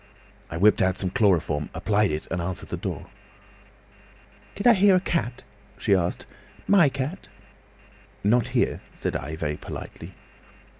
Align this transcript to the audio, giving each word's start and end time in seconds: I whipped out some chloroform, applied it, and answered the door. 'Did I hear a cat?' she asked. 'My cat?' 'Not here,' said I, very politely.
I 0.49 0.57
whipped 0.57 0.81
out 0.81 0.97
some 0.97 1.11
chloroform, 1.11 1.69
applied 1.75 2.09
it, 2.09 2.25
and 2.31 2.41
answered 2.41 2.69
the 2.69 2.75
door. 2.75 3.05
'Did 4.55 4.65
I 4.65 4.73
hear 4.73 4.95
a 4.95 4.99
cat?' 4.99 5.43
she 5.77 5.93
asked. 5.93 6.25
'My 6.67 6.89
cat?' 6.89 7.29
'Not 8.23 8.47
here,' 8.57 8.81
said 8.95 9.15
I, 9.15 9.35
very 9.35 9.57
politely. 9.57 10.15